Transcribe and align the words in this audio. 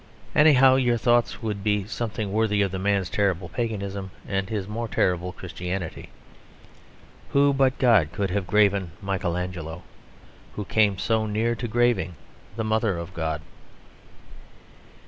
Anyhow, 0.33 0.77
your 0.77 0.97
thoughts 0.97 1.43
would 1.43 1.63
be 1.63 1.85
something 1.85 2.31
worthy 2.33 2.63
of 2.63 2.71
the 2.71 2.79
man's 2.79 3.07
terrible 3.07 3.49
paganism 3.49 4.09
and 4.27 4.49
his 4.49 4.67
more 4.67 4.87
terrible 4.87 5.31
Christianity. 5.31 6.09
Who 7.33 7.53
but 7.53 7.77
God 7.77 8.11
could 8.11 8.31
have 8.31 8.47
graven 8.47 8.93
Michael 8.99 9.37
Angelo; 9.37 9.83
who 10.55 10.65
came 10.65 10.97
so 10.97 11.27
near 11.27 11.53
to 11.53 11.67
graving 11.67 12.15
the 12.55 12.63
Mother 12.63 12.97
of 12.97 13.13
God? 13.13 13.43